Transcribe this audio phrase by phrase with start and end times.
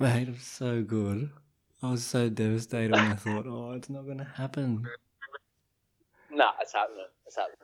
[0.00, 1.30] Mate, was so good.
[1.82, 4.86] I was so devastated when I thought, oh, it's not going to happen.
[6.30, 7.06] Nah, it's happening.
[7.26, 7.56] It's happening.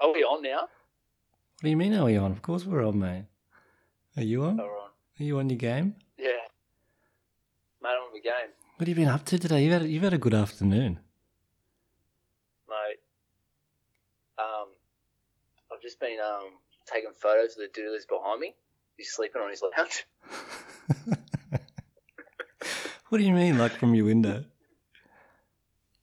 [0.00, 0.62] Are we on now?
[0.62, 2.32] What do you mean, are we on?
[2.32, 3.26] Of course we're on, mate.
[4.16, 4.56] Are you on?
[4.56, 4.90] We're on.
[5.20, 5.94] Are you on your game?
[6.18, 6.30] Yeah.
[7.82, 8.50] Mate, I'm on the game.
[8.76, 9.62] What have you been up to today?
[9.62, 10.98] You've had, you've had a good afternoon.
[12.68, 12.98] Mate.
[14.38, 14.68] Um,
[15.72, 16.50] I've just been um
[16.84, 18.54] taking photos of the dude that's behind me.
[18.96, 20.06] He's sleeping on his lounge.
[23.08, 24.44] what do you mean, like from your window?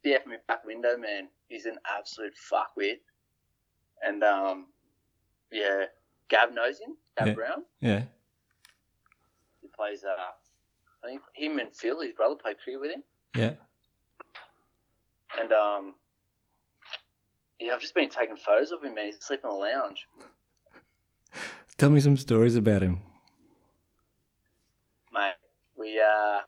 [0.04, 1.30] Yeah, from my back window, man.
[1.48, 3.00] He's an absolute fuckwit.
[4.06, 4.68] And um,
[5.52, 5.86] yeah,
[6.30, 6.96] Gab knows him.
[7.18, 7.34] Gab Yeah.
[7.34, 7.64] Brown.
[7.80, 8.04] Yeah.
[9.62, 10.04] He plays.
[10.04, 10.16] Uh,
[11.04, 13.04] I think him and Phil, his brother, play cricket with him.
[13.36, 13.54] Yeah.
[15.40, 15.96] And um,
[17.60, 19.06] yeah, I've just been taking photos of him, man.
[19.08, 20.06] He's sleeping in the lounge.
[21.78, 23.00] Tell me some stories about him.
[25.14, 25.34] mate.
[25.78, 26.40] We uh,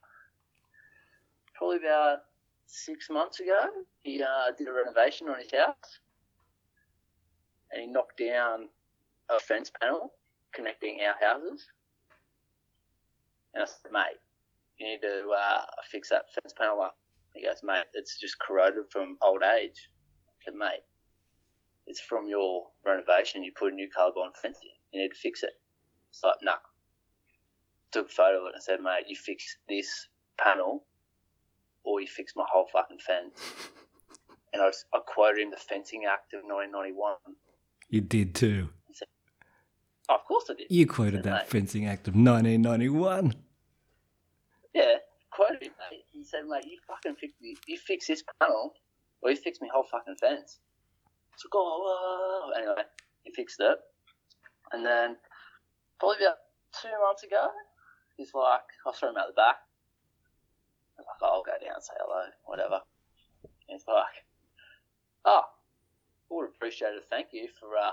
[1.58, 2.20] probably about
[2.68, 3.68] six months ago,
[4.04, 6.00] he uh, did a renovation on his house,
[7.72, 8.70] and he knocked down
[9.30, 10.14] a fence panel
[10.54, 11.68] connecting our houses.
[13.54, 14.20] And I said, mate,
[14.78, 16.98] you need to uh, fix that fence panel up.
[17.34, 19.90] He goes, mate, it's just corroded from old age.
[20.30, 20.84] I said, mate,
[21.88, 23.44] it's from your renovation.
[23.44, 24.70] You put a new Colorbond fence in.
[24.92, 25.52] You need to fix it.
[26.10, 26.56] It's like, nah
[27.96, 30.84] took a photo of it and said, mate, you fix this panel
[31.86, 33.40] or you fix my whole fucking fence.
[34.54, 37.16] And I, I quoted him the Fencing Act of 1991.
[37.90, 38.70] You did too.
[40.08, 40.68] Oh, of course I did.
[40.70, 41.48] You quoted that Mate.
[41.48, 43.34] Fencing Act of 1991.
[44.74, 44.96] Yeah,
[45.30, 46.06] quoted him, mate.
[46.14, 48.74] He said, mate, you fucking fix, you fix this panel
[49.22, 50.60] or you fix my whole fucking fence.
[51.38, 51.84] So go, oh,
[52.46, 52.52] oh.
[52.58, 52.84] anyway,
[53.24, 53.78] he fixed it.
[54.72, 55.18] And then
[56.00, 56.38] probably about
[56.82, 57.48] two months ago,
[58.16, 59.58] he's like, I saw him out the back.
[60.98, 62.82] Was like, oh, I'll go down and say hello, whatever.
[63.44, 64.26] And he's like,
[65.26, 67.92] oh, I would appreciate a thank you for uh,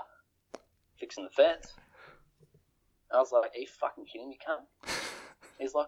[0.99, 1.73] fixing the fence.
[3.13, 4.65] I was like, are you fucking kidding me, cunt?
[5.59, 5.87] He's like,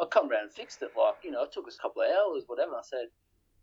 [0.00, 0.90] I come round and fixed it.
[0.96, 2.72] Like, you know, it took us a couple of hours, whatever.
[2.72, 3.06] I said,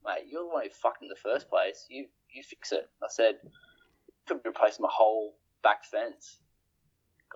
[0.06, 1.86] mate, you're the one who fucked in the first place.
[1.90, 2.90] You you fix it.
[3.04, 3.36] I said,
[4.28, 6.40] could replace my whole back fence.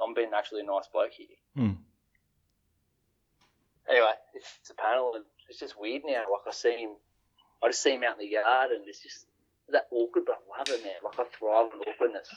[0.02, 1.28] I'm being actually a nice bloke here.
[1.56, 1.81] Hmm.
[3.92, 6.24] Anyway, it's a panel and it's just weird now.
[6.32, 6.92] Like I see him,
[7.64, 9.26] I just see him out in the yard and it's just
[9.70, 10.94] that awkward, but I love it, man.
[11.04, 12.30] Like I thrive on awkwardness.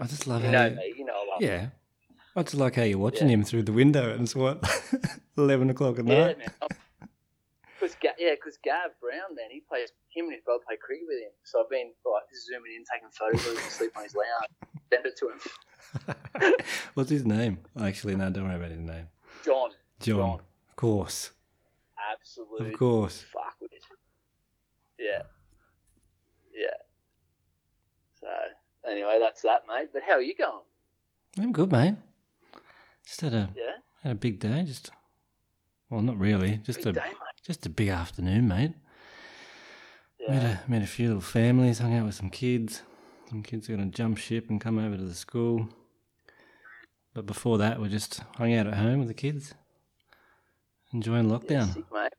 [0.00, 1.66] I just love You how know you- me, you know I love Yeah.
[2.34, 3.34] I just like how you're watching Yeah.
[3.34, 4.64] him through the window and it's what,
[5.36, 6.38] 11 o'clock at Yeah, night?
[6.38, 6.48] man.
[6.62, 6.68] Oh,
[7.78, 9.90] because yeah, because Gav Brown, man, he plays.
[10.14, 11.30] Him and his brother play cricket with him.
[11.44, 14.50] So I've been like zooming in, taking photos of him sleep on his lounge,
[14.92, 16.54] send it to him.
[16.94, 17.58] What's his name?
[17.80, 19.08] Actually, no, don't worry about his name.
[19.44, 19.70] John,
[20.00, 20.16] John.
[20.18, 20.40] John.
[20.82, 21.30] Of course.
[22.12, 23.24] absolute Of course.
[23.32, 23.82] fuck with it.
[24.98, 25.22] Yeah,
[26.52, 26.74] yeah.
[28.20, 28.26] So
[28.90, 29.90] anyway, that's that, mate.
[29.92, 30.62] But how are you going?
[31.38, 31.94] I'm good, mate.
[33.06, 34.64] Just had a Yeah, had a big day.
[34.66, 34.90] Just
[35.88, 36.56] well, not really.
[36.64, 37.12] Just big a day,
[37.46, 38.72] just a big afternoon, mate.
[40.28, 41.78] Met Yeah, a met a few little families.
[41.78, 42.82] Hung out with some kids.
[43.30, 45.68] Some kids are gonna jump ship and come over to the school.
[47.14, 49.54] But before that, we just hung out at home with the kids,
[50.92, 51.74] enjoying yeah, lockdown.
[51.74, 52.12] sick, mate.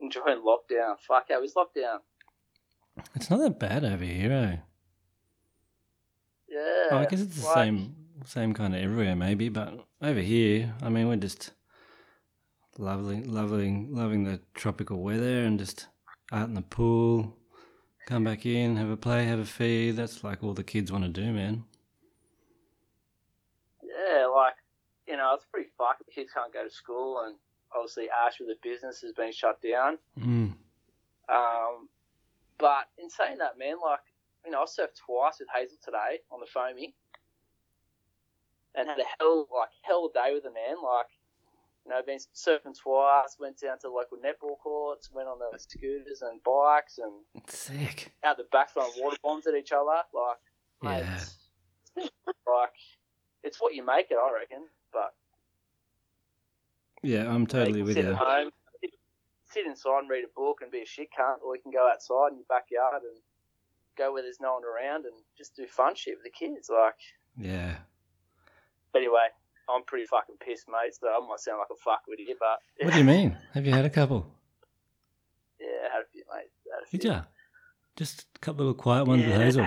[0.00, 0.96] Enjoying lockdown.
[1.06, 1.98] Fuck, how is lockdown?
[3.14, 4.56] It's not that bad over here, eh?
[6.48, 6.88] Yeah.
[6.90, 7.94] Oh, I guess it's the like- same
[8.24, 9.48] same kind of everywhere, maybe.
[9.48, 11.52] But over here, I mean, we're just
[12.78, 15.86] lovely, loving, loving the tropical weather and just
[16.32, 17.36] out in the pool.
[18.06, 19.92] Come back in, have a play, have a feed.
[19.96, 21.64] That's like all the kids want to do, man.
[23.82, 24.54] Yeah, like,
[25.08, 26.04] you know, it's pretty fucked.
[26.06, 27.36] The kids can't go to school, and
[27.74, 29.98] obviously Ash with the business has been shut down.
[30.18, 30.54] Mm.
[31.28, 31.88] Um,
[32.58, 34.00] but in saying that, man, like,
[34.44, 36.94] you know, I surfed twice with Hazel today on the foamy,
[38.74, 40.76] and had a hell like hell day with the man.
[40.82, 41.06] Like,
[41.84, 43.36] you know, been surfing twice.
[43.40, 45.10] Went down to local netball courts.
[45.12, 47.12] Went on the scooters and bikes, and
[47.48, 48.12] Sick.
[48.24, 50.02] out the back throwing water bombs at each other.
[50.14, 50.38] Like,
[50.82, 51.16] mate, Yeah.
[51.96, 52.10] it's,
[52.46, 52.72] like,
[53.42, 54.66] it's what you make it, I reckon.
[57.06, 58.10] Yeah, I'm totally you with sit you.
[58.12, 58.50] at home,
[59.52, 61.88] sit, inside and read a book and be a shit cunt, or you can go
[61.88, 63.16] outside in your backyard and
[63.96, 66.68] go where there's no one around and just do fun shit with the kids.
[66.68, 66.96] Like,
[67.38, 67.76] Yeah.
[68.92, 69.28] but anyway,
[69.68, 70.94] I'm pretty fucking pissed, mate.
[71.00, 73.38] So I might sound like a fuck with you, but What do you mean?
[73.54, 74.26] Have you had a couple?
[75.60, 76.50] yeah, I had a few, mate.
[76.82, 76.98] A few.
[76.98, 77.22] Did ya?
[77.96, 79.66] Just a couple of quiet ones with Hazel.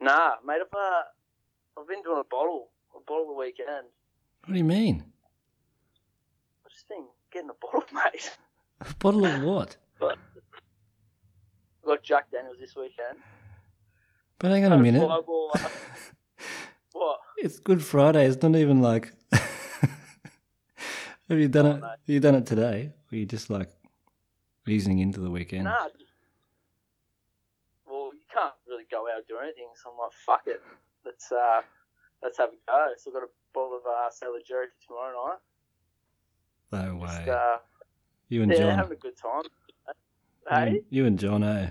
[0.00, 0.60] Nah, mate.
[0.62, 1.02] I've uh,
[1.80, 3.86] I've been doing a bottle, a bottle a weekend.
[4.44, 5.04] What do you mean?
[7.32, 8.30] Just been getting a bottle, mate.
[8.82, 9.76] A bottle of what?
[11.84, 13.18] Got Jack Daniels this weekend.
[14.38, 15.06] But hang on a minute.
[15.06, 15.68] fireball, uh,
[16.92, 17.18] what?
[17.36, 18.24] It's Good Friday.
[18.26, 19.12] It's not even like.
[21.28, 21.80] Have you done Oh, it?
[21.80, 21.86] no.
[21.88, 22.92] Have you done it today?
[23.12, 23.68] Or you just like
[24.66, 25.64] easing into the weekend?
[25.64, 25.88] Nah.
[27.86, 30.62] Well, you can't really go out and do anything, so I'm like, fuck it.
[31.04, 31.60] Let's uh,
[32.22, 32.92] let's have a go.
[32.96, 35.38] So I've got a bottle of uh, Sailor Jerry tomorrow night.
[36.72, 37.08] No way.
[37.08, 37.58] Just, uh,
[38.28, 38.78] you and yeah, John.
[38.78, 39.42] having a good time.
[39.44, 39.92] You
[40.50, 41.70] and- Hey, You and John, eh?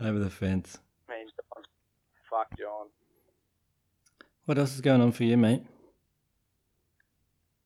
[0.00, 0.78] Over the fence.
[1.08, 1.64] man, John.
[2.28, 2.86] Fuck John.
[4.46, 5.62] What else is going on for you, mate?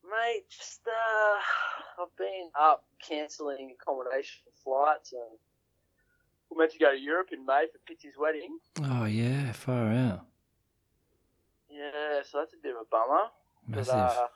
[0.03, 5.39] Mate, just uh, I've been up cancelling accommodation flights, and
[6.49, 8.59] we're meant to go to Europe in May for Pitsy's wedding.
[8.83, 10.25] Oh yeah, far out.
[11.69, 13.29] Yeah, so that's a bit of a bummer.
[13.67, 13.93] But, Massive.
[13.95, 14.27] uh,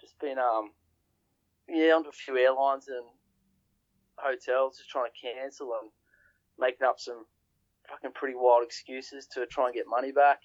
[0.00, 0.70] just been um,
[1.68, 3.04] yeah, onto a few airlines and
[4.16, 5.90] hotels, just trying to cancel and
[6.58, 7.24] making up some
[7.88, 10.40] fucking pretty wild excuses to try and get money back.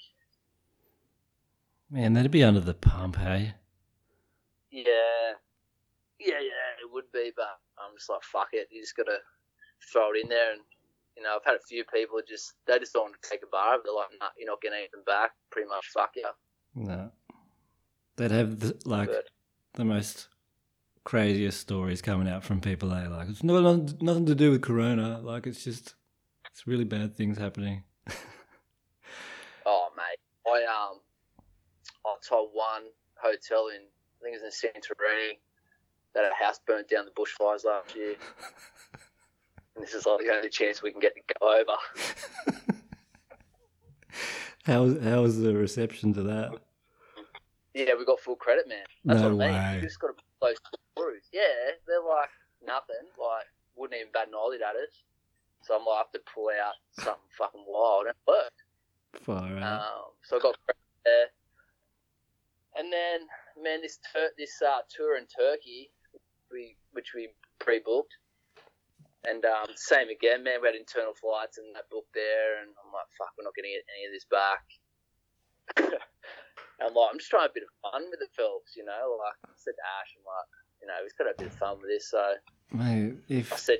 [1.90, 3.54] Man, that'd be under the pump, hey?
[4.72, 5.38] Yeah,
[6.20, 9.18] yeah, yeah, it would be, but I'm just like, fuck it, you just gotta
[9.92, 10.54] throw it in there.
[10.54, 10.62] And
[11.16, 13.52] you know, I've had a few people just they just don't want to take a
[13.52, 13.78] bar.
[13.84, 15.32] They're like, nah, you're not getting anything back.
[15.52, 16.26] Pretty much, fuck you.
[16.76, 17.12] No.
[18.16, 19.26] They'd have the, like But
[19.74, 20.28] the most
[21.04, 22.94] craziest stories coming out from people.
[22.94, 23.08] Eh?
[23.08, 25.20] Like it's not nothing, nothing to do with Corona.
[25.20, 25.96] Like it's just
[26.52, 27.84] it's really bad things happening.
[29.66, 31.00] oh, mate, I um,
[32.06, 32.84] I told one
[33.16, 35.38] hotel in I think it was in Santorini
[36.16, 38.16] that a house burnt down the bushfires last year.
[39.76, 41.76] And this is like the only chance we can get to go over.
[44.66, 46.52] How how was the reception to that?
[47.74, 48.86] Yeah, we got full credit, man.
[49.04, 49.58] That's No what I mean.
[49.58, 49.76] way.
[49.76, 50.58] You just got to those
[50.96, 51.24] screws.
[51.34, 52.30] Yeah, they're like
[52.66, 53.10] nothing.
[53.20, 55.02] Like wouldn't even bat an eyelid at us.
[55.64, 58.62] So I'm like, I have to pull out something fucking wild, and it worked.
[59.26, 59.82] Far out.
[59.82, 61.28] Um, so I got credit there.
[62.76, 63.22] And then,
[63.62, 65.90] man, this tur- this uh, tour in Turkey,
[66.52, 67.30] we which we
[67.60, 68.14] pre-booked,
[69.26, 70.60] and um, same again, man.
[70.62, 73.72] We had internal flights and that booked there, and I'm like, fuck, we're not getting
[73.74, 74.62] any of this back.
[76.84, 79.18] and I'm like, I'm just trying a bit of fun with the Phelps, you know.
[79.24, 80.48] Like I said to Ash, I'm like,
[80.82, 82.12] you know, we've got a bit of fun with this.
[82.12, 82.36] So
[82.74, 83.80] Mate, I if said,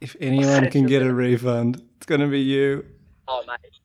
[0.00, 2.84] if anyone can get a refund, it's gonna be you.
[3.28, 3.78] oh mate,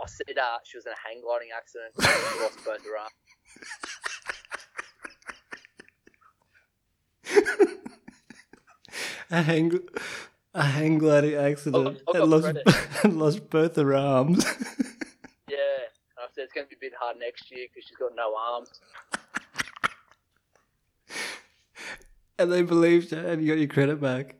[0.00, 1.92] I said uh, she was in a hang gliding accident.
[2.00, 3.12] She lost both her arms.
[9.30, 9.78] A hang
[10.54, 12.56] a hang gliding accident I've got and lost
[13.04, 14.44] and lost both her arms.
[16.36, 17.96] Yeah, and I said it's going to be a bit hard next year because she's
[17.96, 18.70] got no arms.
[22.38, 24.36] and they believed her and you got your credit back.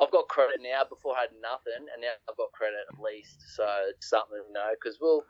[0.00, 0.82] I've got credit now.
[0.88, 3.42] Before I had nothing, and now I've got credit at least.
[3.54, 5.24] So it's something, you know, because we'll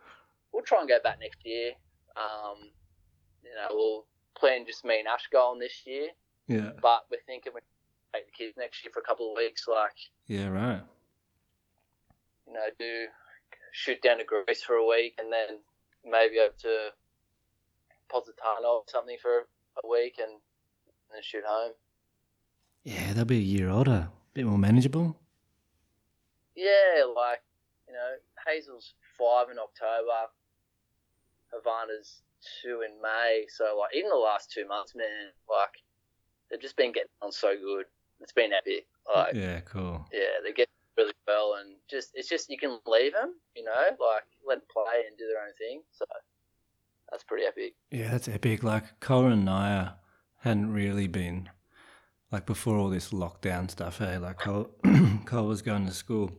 [0.52, 1.72] we'll try and go back next year.
[2.16, 2.70] Um,
[3.42, 4.04] you know, we'll
[4.38, 6.08] plan just me and Ash going this year,
[6.46, 6.70] Yeah.
[6.80, 7.60] but we're thinking we
[8.14, 9.96] take the kids next year for a couple of weeks, like
[10.28, 10.82] Yeah, right.
[12.46, 13.06] you know, do
[13.72, 15.58] shoot down to Greece for a week, and then
[16.04, 16.90] maybe over to
[18.08, 19.46] Positano or something for
[19.82, 21.72] a week, and, and then shoot home.
[22.84, 24.08] Yeah, they'll be a year older.
[24.10, 25.16] A bit more manageable.
[26.54, 27.42] Yeah, like,
[27.86, 30.30] you know, Hazel's five in October,
[31.52, 32.22] Havana's
[32.62, 33.46] two in May.
[33.48, 35.82] So, like, even the last two months, man, like,
[36.50, 37.86] they've just been getting on so good.
[38.20, 38.86] It's been epic.
[39.14, 40.06] Like, yeah, cool.
[40.12, 40.68] Yeah, they get
[41.00, 44.68] really well, and just, it's just, you can leave them, you know, like, let them
[44.72, 45.82] play and do their own thing.
[45.92, 46.04] So,
[47.10, 47.74] that's pretty epic.
[47.90, 48.62] Yeah, that's epic.
[48.62, 49.90] Like Cora and Naya
[50.42, 51.50] hadn't really been
[52.30, 53.98] like before all this lockdown stuff.
[53.98, 54.70] Hey, like Cole,
[55.24, 56.30] Cole was going to school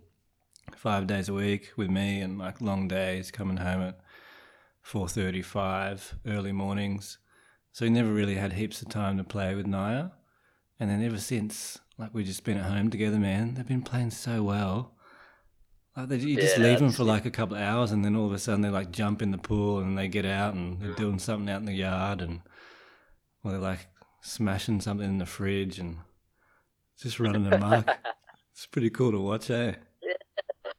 [0.76, 4.00] five days a week with me, and like long days, coming home at
[4.82, 7.18] four thirty-five, early mornings.
[7.74, 10.10] So he never really had heaps of time to play with Naya.
[10.80, 13.54] And then ever since, like we've just been at home together, man.
[13.54, 14.96] They've been playing so well.
[15.96, 18.16] Like they, you just Yeah, leave them for like a couple of hours, and then
[18.16, 20.82] all of a sudden they like jump in the pool, and they get out and
[20.82, 22.42] they're doing something out in the yard, and
[23.44, 23.88] or they're like
[24.22, 25.98] smashing something in the fridge, and
[27.00, 27.88] just running amok.
[28.52, 29.76] it's pretty cool to watch, eh?
[30.02, 30.72] Yeah.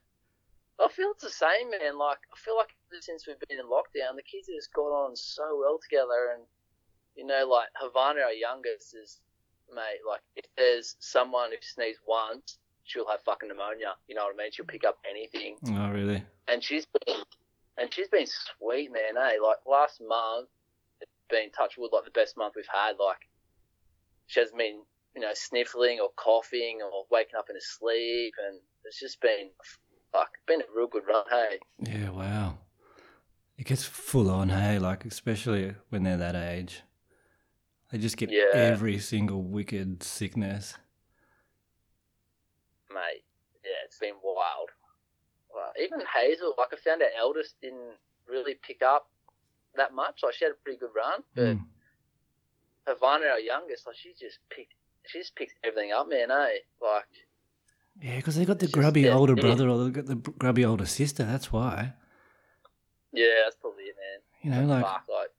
[0.80, 1.98] I feel it's the same, man.
[1.98, 4.90] Like I feel like ever since we've been in lockdown, the kids have just got
[4.90, 6.42] on so well together, and
[7.14, 9.20] you know, like Havana, our youngest, is
[9.74, 10.00] mate.
[10.08, 13.94] Like if there's someone who sneezes once, she'll have fucking pneumonia.
[14.08, 14.52] You know what I mean?
[14.52, 16.24] She'll pick up anything, Oh, really?
[16.48, 17.16] and she's been
[17.78, 19.16] and she's been sweet, man.
[19.16, 19.36] Eh?
[19.42, 20.48] Like last month,
[21.30, 22.92] been touch wood like the best month we've had.
[22.98, 23.28] Like
[24.26, 24.82] she hasn't been
[25.14, 29.50] you know sniffling or coughing or waking up in her sleep, and it's just been
[30.12, 31.24] fuck been a real good run.
[31.30, 32.58] Hey, Yeah, wow.
[33.58, 36.82] It gets full on, hey, like especially when they're that age.
[37.92, 38.50] They just get Yeah.
[38.54, 40.78] every single wicked sickness.
[42.92, 43.24] mate,
[43.64, 44.70] yeah, it's been wild.
[45.54, 47.96] Well, even Hazel, like I found our eldest didn't
[48.28, 49.08] really pick up
[49.76, 50.20] that much.
[50.22, 51.66] Like she had a pretty good run, but Mm.
[52.86, 54.74] Havana, our youngest, like she just picked,
[55.06, 56.30] she just picks everything up, man.
[56.30, 57.06] Eh, like
[58.00, 59.40] Yeah, because they got the It's just grubby older yeah.
[59.42, 61.24] brother or they got the grubby older sister.
[61.24, 61.94] That's why.
[63.12, 64.20] yeah, that's probably it, man.
[64.42, 65.30] You know, like Fuck, like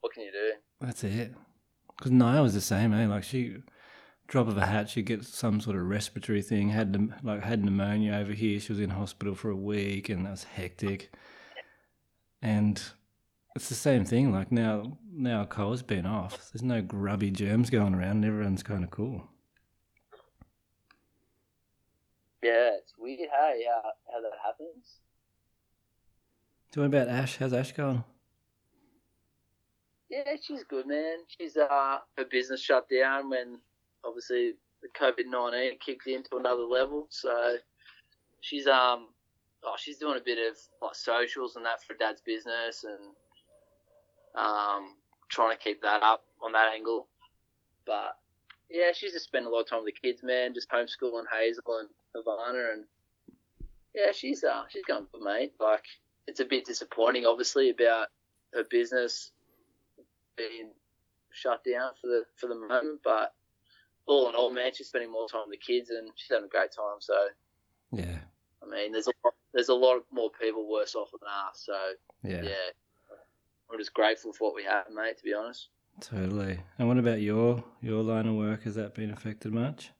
[0.00, 0.52] what can you do?
[0.80, 1.32] that's it.
[2.02, 3.06] Because Naya was the same, eh?
[3.06, 3.58] Like she,
[4.26, 6.70] drop of a hat, she'd get some sort of respiratory thing.
[6.70, 8.58] Had like had pneumonia over here.
[8.58, 11.14] She was in hospital for a week, and that was hectic.
[12.42, 12.82] And
[13.54, 14.32] it's the same thing.
[14.32, 16.50] Like now, now Cole's been off.
[16.52, 18.16] There's no grubby germs going around.
[18.16, 19.28] And everyone's kind of cool.
[22.42, 23.20] Yeah, it's weird.
[23.20, 24.98] Hey, how how that happens?
[26.74, 27.36] So what about Ash?
[27.36, 28.02] How's Ash going?
[30.12, 31.20] Yeah, she's good, man.
[31.26, 33.56] She's uh her business shut down when
[34.04, 34.52] obviously
[34.82, 37.06] the COVID nineteen kicked into another level.
[37.08, 37.56] So
[38.42, 39.08] she's um
[39.64, 42.98] oh she's doing a bit of like socials and that for dad's business and
[44.34, 44.96] um
[45.30, 47.06] trying to keep that up on that angle.
[47.86, 48.18] But
[48.68, 50.52] yeah, she's just spending a lot of time with the kids, man.
[50.52, 52.84] Just homeschooling Hazel and Havana, and
[53.94, 55.54] yeah, she's uh she's going for mate.
[55.58, 55.84] Like
[56.26, 58.08] it's a bit disappointing, obviously, about
[58.52, 59.30] her business
[60.36, 60.70] being
[61.30, 63.00] shut down for the for the moment.
[63.04, 63.34] But
[64.06, 66.48] all in all, man, she's spending more time with the kids and she's having a
[66.48, 67.00] great time.
[67.00, 67.14] So
[67.92, 68.18] Yeah,
[68.62, 71.62] I mean, there's a lot, there's a lot more people worse off than us.
[71.64, 71.74] So
[72.22, 73.16] yeah, yeah,
[73.70, 75.18] I'm just grateful for what we have, mate.
[75.18, 75.68] To be honest.
[76.00, 76.58] totally.
[76.78, 78.64] And what about your your line of work?
[78.64, 79.90] Has that been affected much?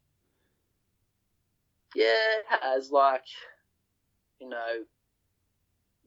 [1.94, 2.90] Yeah, it has.
[2.90, 3.24] Like,
[4.40, 4.84] you know,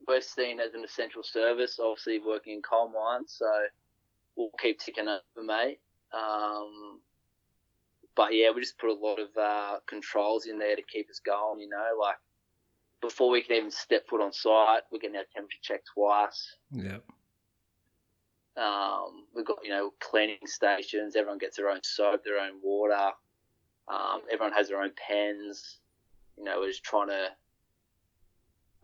[0.08, 3.46] we're seen as an essential service, obviously working in coal mines, so
[4.36, 5.80] we'll keep ticking over, mate.
[6.12, 7.00] Um,
[8.14, 11.20] but yeah, we just put a lot of uh, controls in there to keep us
[11.20, 12.16] going, you know, like
[13.00, 16.56] before we can even step foot on site, we're getting our temperature checked twice.
[16.72, 17.04] Yep.
[18.56, 21.14] Um, we've got, you know, cleaning stations.
[21.14, 23.10] Everyone gets their own soap, their own water.
[23.88, 25.78] Um, everyone has their own pens.
[26.38, 27.28] You know, we're just trying to,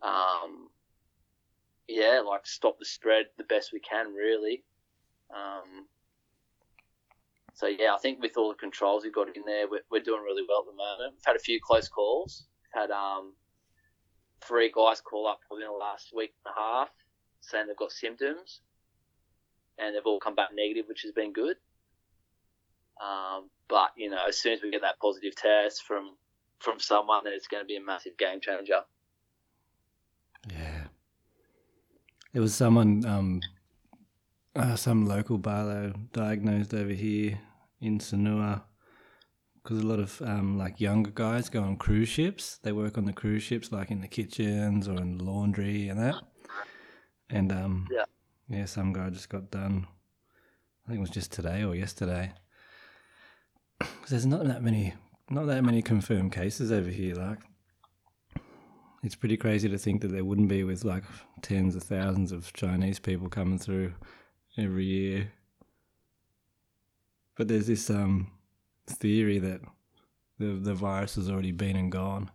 [0.07, 0.69] um,
[1.87, 4.63] yeah, like stop the spread the best we can, really.
[5.35, 5.87] Um,
[7.53, 10.23] so yeah, I think with all the controls we've got in there, we're, we're doing
[10.23, 11.15] really well at the moment.
[11.15, 12.45] We've had a few close calls.
[12.63, 13.33] We've had um,
[14.41, 16.89] three guys call up within the last week and a half
[17.41, 18.61] saying they've got symptoms
[19.77, 21.57] and they've all come back negative, which has been good.
[23.01, 26.15] Um, but you know, as soon as we get that positive test from
[26.59, 28.81] from someone, then it's going to be a massive game changer.
[30.49, 30.83] Yeah.
[32.31, 33.41] There was someone, um,
[34.55, 37.39] uh, some local barlow diagnosed over here
[37.81, 38.61] in Sanur
[39.61, 42.59] because a lot of um, like younger guys go on cruise ships.
[42.63, 45.99] They work on the cruise ships, like in the kitchens or in the laundry and
[45.99, 46.15] that.
[47.29, 48.03] And um, Yeah.
[48.49, 49.87] yeah, some guy just got done.
[50.85, 52.33] I think it was just today or yesterday.
[53.79, 54.93] Because there's not that many,
[55.29, 57.15] not that many confirmed cases over here.
[57.15, 57.39] Like,
[59.01, 61.03] it's pretty crazy to think that there wouldn't be with like
[61.41, 63.93] tens of thousands of Chinese people coming through
[64.57, 65.31] every year.
[67.35, 68.31] But there's this um
[68.87, 69.61] theory that
[70.39, 72.29] the the virus has already been and gone.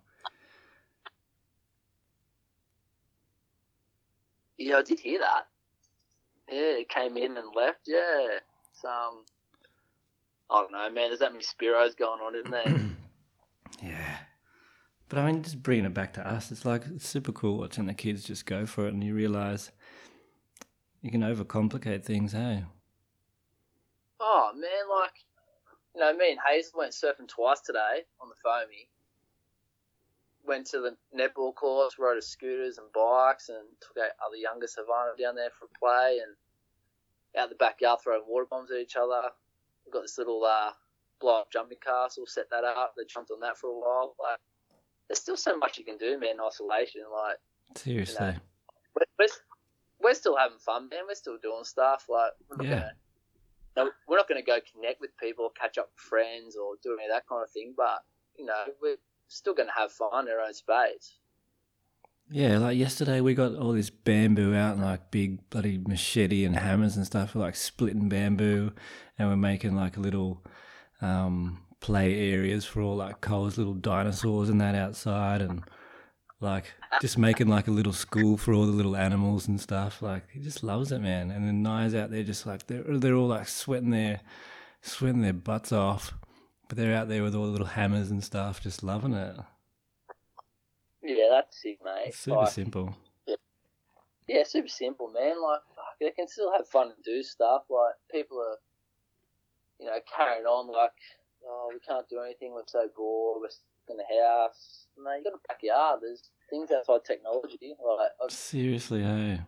[4.57, 5.47] Yeah, I did hear that.
[6.51, 7.81] Yeah, it came in and left.
[7.87, 8.39] Yeah,
[8.71, 9.25] it's um,
[10.51, 11.11] I don't know, man.
[11.11, 12.91] There's that many Spiros going on, isn't there?
[13.81, 14.17] Yeah.
[15.09, 17.87] But I mean, just bringing it back to us, it's like it's super cool watching
[17.87, 19.71] the kids just go for it, and you realize
[21.03, 22.65] you can overcomplicate things, hey?
[24.21, 25.13] Oh man, like
[25.95, 28.89] you know, me and Hazel went surfing twice today on the foamy.
[30.47, 34.79] Went to the netball course, rode a scooters and bikes, and took our other youngest
[34.79, 36.35] Havana down there for a play, and
[37.37, 39.23] out the backyard throwing water bombs at each other.
[39.85, 40.73] We've got this little uh,
[41.21, 42.95] blow up jumping castle, set that up.
[42.97, 44.15] They jumped on that for a while.
[44.21, 44.39] Like,
[45.09, 46.33] there's still so much you can do, man.
[46.33, 47.37] in Isolation, like
[47.75, 48.35] Seriously.
[48.95, 49.27] we're, we're,
[50.03, 51.01] we're still having fun, man.
[51.09, 52.07] We're still doing stuff.
[52.09, 52.79] Like, we're not Yeah.
[52.79, 52.93] gonna,
[53.77, 56.75] no, we're not going to go connect with people, or catch up with friends, or
[56.83, 57.75] do any of that kind of thing.
[57.77, 58.05] But
[58.37, 58.97] you know, we're
[59.29, 61.15] still going to have fun in our own space.
[62.31, 66.55] Yeah, like yesterday we got all this bamboo out and like big bloody machete and
[66.57, 68.73] hammers and stuff for like splitting bamboo,
[69.19, 70.45] and we're making like little
[71.01, 75.63] um, play areas for all like Cole's little dinosaurs and that outside, and
[76.41, 80.03] like just making like a little school for all the little animals and stuff.
[80.03, 81.31] Like he just loves it, man.
[81.31, 84.21] And then Naya's out there just like they're they're all like sweating their
[84.83, 86.15] sweating their butts off,
[86.69, 89.37] but they're out there with all the little hammers and stuff, just loving it.
[91.03, 92.09] Yeah, that's sick, mate.
[92.09, 92.97] It's super Like, simple.
[94.27, 95.41] Yeah, super simple, man.
[95.43, 97.63] Like, fuck, they can still have fun and do stuff.
[97.71, 98.59] Like, people are,
[99.81, 100.93] you know, carrying on like,
[101.47, 102.53] oh, we can't do anything.
[102.53, 103.41] We're so bored.
[103.41, 103.49] We're
[103.91, 104.87] in the house.
[104.97, 106.01] No, you got a backyard.
[106.03, 107.75] There's things outside technology.
[107.79, 109.41] Like, I, Seriously, hey.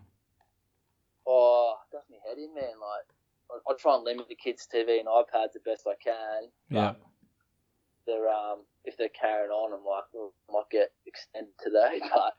[1.27, 2.79] oh, it does me head in, man.
[2.79, 3.07] Like,
[3.51, 6.49] I, I try and limit the kids' TV and iPads the best I can.
[6.69, 6.93] Yeah.
[8.07, 12.33] They're um, if they're carrying on, I'm like, well, I might get extended today, but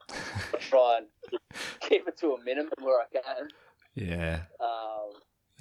[0.54, 1.06] I try and
[1.80, 3.48] keep it to a minimum where I can.
[3.94, 4.40] Yeah.
[4.58, 5.12] Um,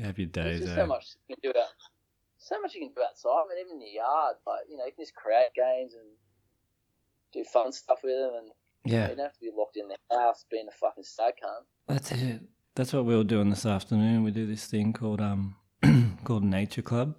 [0.04, 0.82] Have your There's days, just eh?
[0.82, 1.70] so much you can do out,
[2.40, 3.30] so much you can do outside.
[3.30, 6.10] I mean, even in the yard, like you know, you can just create games and
[7.34, 8.52] do fun stuff with them, and
[8.86, 11.66] Yeah, you don't have to be locked in the house being a fucking sad cunt.
[11.88, 12.42] that's it.
[12.76, 14.24] That's what we were doing this afternoon.
[14.24, 15.56] We do this thing called um
[16.24, 17.16] called Nature Club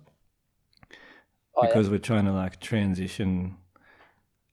[1.54, 3.56] Oh, because we're trying to like transition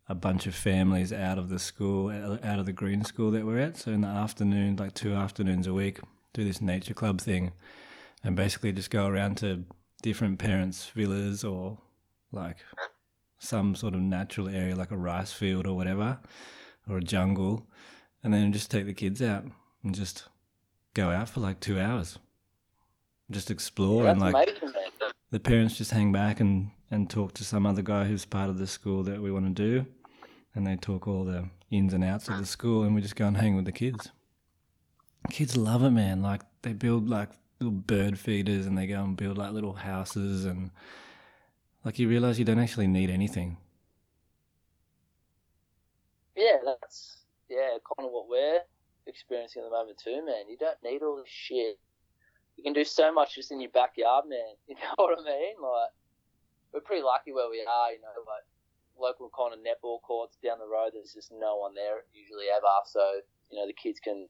[0.10, 3.60] a bunch of families out of the school, out of the green school that we're
[3.60, 3.78] at.
[3.78, 6.00] So in the afternoon, like two afternoons a week,
[6.34, 7.54] do this nature club thing,
[8.24, 9.66] and basically just go around to
[10.02, 11.78] different parents' villas or
[12.32, 12.58] like
[13.40, 16.20] some sort of natural area, like a rice field or whatever,
[16.88, 17.68] or a jungle,
[18.24, 19.46] and then just take the kids out
[19.84, 20.26] and just
[20.94, 22.20] go out for like two hours,
[23.32, 24.12] just explore yeah.
[24.12, 24.74] and like amazing,
[25.32, 28.58] the parents just hang back and, and talk to some other guy who's part of
[28.58, 29.86] the school that we want to do.
[30.56, 33.28] And they talk all the ins and outs of the school, and we just go
[33.28, 34.10] and hang with the kids.
[35.30, 36.24] Kids love it, man.
[36.24, 40.46] Like, they build like little bird feeders and they go and build like little houses.
[40.46, 40.72] And
[41.84, 43.58] like, you realize you don't actually need anything.
[46.36, 48.62] Yeah, that's yeah, kind of what we're
[49.08, 50.48] experiencing at the moment too, man.
[50.48, 51.78] You don't need all this shit.
[52.56, 54.56] You can do so much just in your backyard, man.
[54.68, 55.56] You know what I mean?
[55.62, 55.92] Like,
[56.74, 57.92] we're pretty lucky where we are.
[57.92, 58.46] You know, like
[59.00, 60.92] local kind of netball courts down the road.
[60.94, 63.20] There's just no one there usually ever, so
[63.52, 64.28] you know the kids can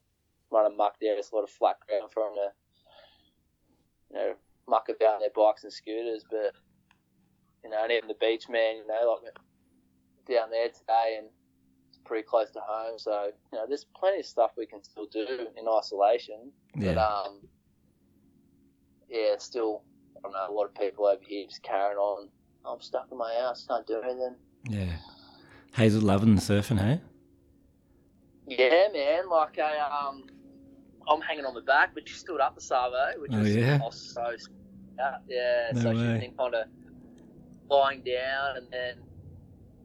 [0.51, 1.15] run amok there.
[1.15, 2.49] There's a lot of flat ground for them to,
[4.09, 4.33] you know,
[4.67, 6.23] muck about their bikes and scooters.
[6.29, 6.53] But
[7.69, 8.77] you know, and even the beach, man.
[8.77, 9.35] You know, like
[10.27, 11.27] down there today, and
[11.89, 12.97] it's pretty close to home.
[12.97, 16.51] So you know, there's plenty of stuff we can still do in isolation.
[16.75, 16.93] Yeah.
[16.93, 17.05] But Yeah.
[17.05, 17.41] um,
[19.09, 19.83] yeah, still
[20.17, 20.47] I don't know.
[20.49, 22.29] A lot of people over here just carrying on.
[22.65, 24.35] I'm stuck in my house, can't do anything.
[24.69, 24.97] Yeah.
[25.75, 26.99] Hazel loving the surfing, hey?
[28.47, 29.29] Yeah, man.
[29.29, 30.23] Like I um,
[31.07, 33.79] I'm hanging on the back, but she stood up the Savo, which Oh, was yeah?
[33.79, 34.35] Was so
[34.97, 35.71] yeah, yeah.
[35.73, 36.19] No so she's way.
[36.19, 36.67] been kind of
[37.69, 38.95] lying down, and then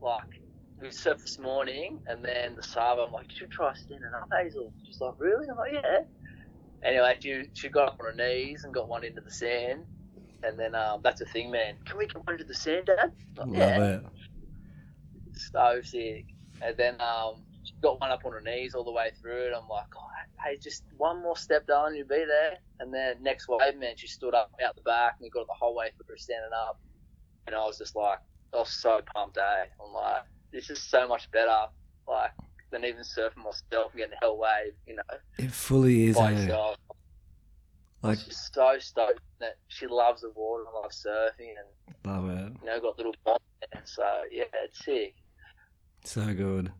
[0.00, 0.40] like
[0.80, 3.06] we surfed this morning, and then the Savo.
[3.06, 4.72] I'm like, you should try standing up, Hazel.
[4.84, 5.46] She's like, really?
[5.48, 6.00] I'm like, yeah.
[6.82, 9.84] Anyway, she she got up on her knees and got one into the sand.
[10.42, 11.74] And then um, that's the thing, man.
[11.86, 13.12] Can we get one into the sand, Dad?
[13.38, 14.04] Like, Love yeah it.
[15.34, 16.26] so sick.
[16.60, 19.52] And then um, she got one up on her knees all the way through it.
[19.56, 20.08] I'm like, oh,
[20.44, 22.58] hey, just one more step, darling, you'll be there.
[22.80, 25.46] And then next wave, man, she stood up out the back and we got it
[25.48, 26.78] the whole way through standing up.
[27.46, 28.18] And I was just like,
[28.52, 29.64] I was so pumped, eh?
[29.84, 31.66] I'm like, this is so much better,
[32.08, 32.30] like,
[32.70, 35.02] than even surfing myself and getting the hell wave, you know,
[35.38, 36.74] It fully is, by eh?
[38.02, 42.52] Like, She's so stoked that she loves the water and loves surfing and, love it.
[42.60, 43.82] you know, got little bonds there.
[43.84, 45.14] So, yeah, it's sick.
[46.04, 46.70] So good.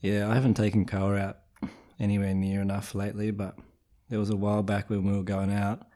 [0.00, 1.38] Yeah, I haven't taken Koa out
[1.98, 3.56] anywhere near enough lately, but
[4.10, 5.86] there was a while back when we were going out.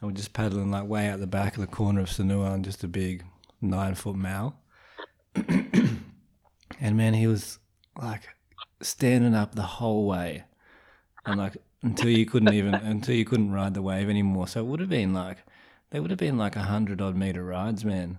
[0.00, 2.62] I was just paddling like way out the back of the corner of Sanur on
[2.62, 3.24] just a big
[3.60, 4.60] nine foot mal.
[5.34, 7.58] and man, he was
[8.00, 8.22] like
[8.80, 10.44] standing up the whole way.
[11.26, 14.48] And like until you couldn't even until you couldn't ride the wave anymore.
[14.48, 15.38] So it would have been like
[15.90, 18.18] they would have been like a hundred odd meter rides, man.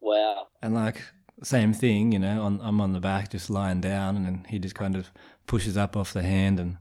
[0.00, 0.48] Wow.
[0.60, 1.00] And like
[1.42, 4.74] same thing, you know, on, I'm on the back just lying down, and he just
[4.74, 5.10] kind of
[5.46, 6.76] pushes up off the hand and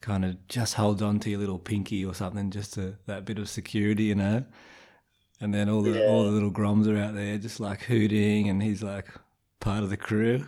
[0.00, 3.38] kind of just holds on to your little pinky or something, just to that bit
[3.38, 4.44] of security, you know.
[5.40, 8.62] And then all the all the little groms are out there just like hooting, and
[8.62, 9.06] he's like
[9.60, 10.46] part of the crew.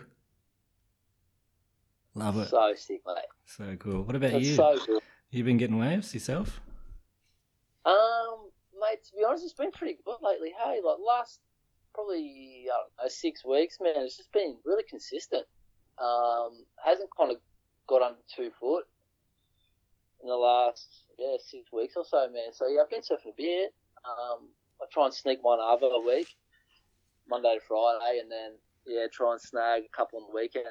[2.15, 3.15] Love it, So sick, mate.
[3.45, 4.03] so cool.
[4.03, 4.55] What about That's you?
[4.55, 5.01] so good.
[5.31, 6.61] you been getting waves yourself?
[7.85, 10.53] Um, mate, to be honest, it's been pretty good lately.
[10.63, 11.39] Hey, like last
[11.95, 13.93] probably I don't know six weeks, man.
[13.97, 15.45] It's just been really consistent.
[15.97, 17.37] Um, hasn't kind of
[17.87, 18.85] got under two foot
[20.23, 20.87] in the last
[21.19, 22.53] yeah six weeks or so, man.
[22.53, 23.73] So yeah, I've been surfing a bit.
[24.05, 24.47] Um,
[24.81, 26.27] I try and sneak one over a week,
[27.29, 28.51] Monday to Friday, and then
[28.87, 30.65] yeah, try and snag a couple on the weekend.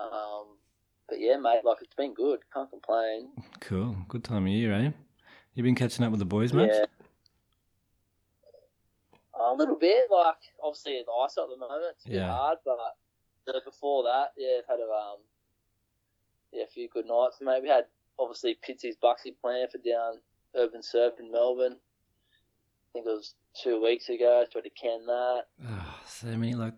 [0.00, 0.56] Um,
[1.08, 2.40] but yeah, mate, like it's been good.
[2.52, 3.28] Can't complain.
[3.60, 3.96] Cool.
[4.08, 4.90] Good time of year, eh?
[5.54, 6.70] You been catching up with the boys, much?
[6.70, 6.86] Yeah.
[9.38, 11.94] A little bit, like obviously it's ice at the moment.
[11.96, 12.30] It's a bit Yeah.
[12.30, 12.78] hard, but
[13.64, 15.18] before that, yeah, I've had a um,
[16.52, 17.38] yeah, a few good nights.
[17.40, 17.84] Maybe had
[18.18, 20.18] obviously Pitsy's Bucksy plan for down
[20.56, 21.76] Urbnsurf in Melbourne.
[21.76, 24.44] I think it was two weeks ago.
[24.50, 25.42] Tried to can that.
[25.68, 26.74] Oh, so many, like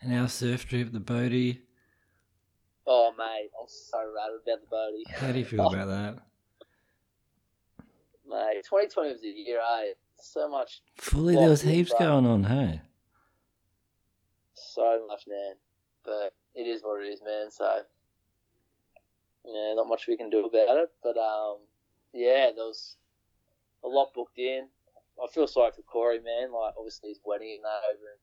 [0.00, 1.60] an hour surf trip, the boaty.
[2.86, 5.16] Oh mate, I'm so rattled about the boaty.
[5.20, 6.18] How do you feel about that?
[8.28, 9.92] Mate, 2020 was a year, eh?
[10.22, 12.82] So much, Fully, there was heaps going on, hey?
[14.54, 15.54] so much, man.
[16.04, 17.50] But it is what it is, man.
[17.50, 17.80] So
[19.44, 20.90] yeah, not much we can do about it.
[21.02, 21.58] But um,
[22.12, 22.96] yeah, there was
[23.84, 24.68] a lot booked in.
[25.22, 26.52] I feel sorry for Corey, man.
[26.52, 28.18] Like obviously his wedding and that over in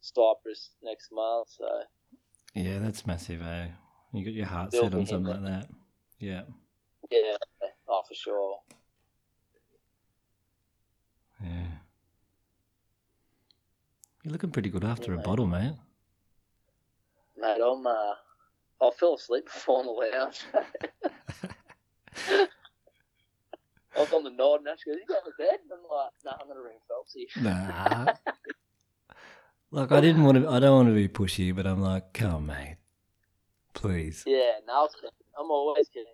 [0.00, 1.48] Cyprus next month.
[1.56, 1.66] So
[2.54, 3.68] Yeah, that's massive, eh?
[4.12, 5.68] You got your heart set on something in like that.
[6.18, 6.42] Yeah.
[7.10, 7.36] yeah,
[7.88, 8.58] oh for sure.
[11.42, 11.66] Yeah.
[14.22, 15.24] You're looking pretty good after Yeah, a mate.
[15.26, 15.74] bottle, mate.
[17.36, 18.14] Mate, I'm uh,
[18.82, 20.40] I fell asleep before on the lounge.
[23.96, 26.10] I was on the nod and she goes, "You going to bed?" And I'm like,
[26.24, 28.14] "No, I'm gonna ring Phelpsy." Nah.
[29.70, 30.48] Look, I didn't want to.
[30.48, 32.76] I don't want to be pushy, but I'm like, come on, mate,
[33.72, 34.22] please.
[34.26, 35.10] Yeah, no, I was kidding.
[35.38, 36.06] I'm always kidding.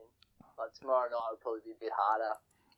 [0.59, 2.35] Like tomorrow night will probably be a bit harder.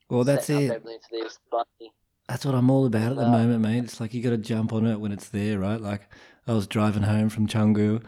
[0.09, 0.83] Well, that's it.
[1.11, 1.93] this bunny.
[2.27, 3.31] That's what I'm all about at the No.
[3.31, 3.83] moment, mate.
[3.83, 5.79] It's like you got to jump on it when it's there, right?
[5.79, 6.09] Like
[6.47, 8.03] I was driving home from Canggu,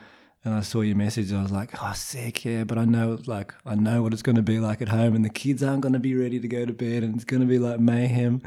[0.45, 1.31] and I saw your message.
[1.31, 2.63] And I was like, oh, sick, yeah.
[2.63, 5.25] But I know, like, I know what it's going to be like at home, and
[5.25, 7.47] the kids aren't going to be ready to go to bed, and it's going to
[7.47, 8.41] be like mayhem.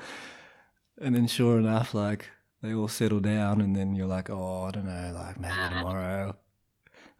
[1.00, 2.30] And then, sure enough, like
[2.62, 5.68] they all settle down, and then you're like, oh, I don't know, like maybe ah.
[5.68, 6.36] tomorrow.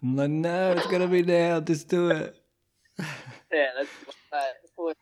[0.03, 1.61] I'm like, no, it's going to be now.
[1.61, 2.37] Just do it.
[3.51, 3.89] Yeah, that's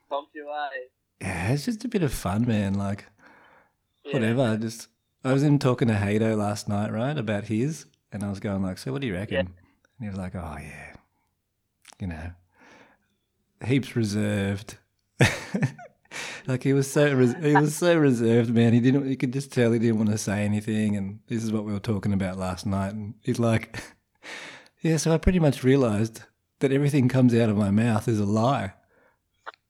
[0.09, 0.49] pumped you?
[1.21, 2.75] Yeah, it's just a bit of fun, man.
[2.75, 3.07] Like.
[4.07, 4.13] Yeah.
[4.13, 4.43] whatever.
[4.43, 4.89] I just
[5.25, 8.63] I was in talking to Hato last night, right, about his, and I was going
[8.63, 9.66] like, "So what do you reckon?" Yeah.
[9.99, 10.93] And he was like, "Oh yeah,
[12.01, 12.31] you know,
[13.65, 14.79] heaps reserved."
[16.47, 18.73] like he was so res- he was so reserved, man.
[18.73, 19.09] He didn't.
[19.09, 20.97] You could just tell he didn't want to say anything.
[20.97, 22.93] And this is what we were talking about last night.
[22.95, 23.83] And he's like,
[24.83, 26.23] "Yeah." So I pretty much realized
[26.61, 28.75] that everything comes out of my mouth is a lie.